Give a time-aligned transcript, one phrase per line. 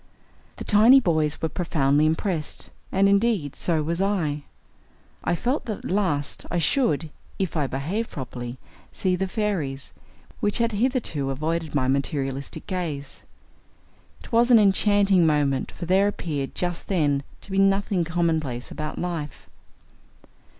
[0.55, 4.45] The tiny boys were profoundly impressed, and, indeed, so was I.
[5.23, 8.57] I felt that at last, I should, if I behaved properly,
[8.91, 9.93] see the fairies,
[10.39, 13.25] which had hitherto avoided my materialistic gaze.
[14.23, 18.97] It was an enchanting moment, for there appeared, just then, to be nothing commonplace about
[18.97, 19.47] life.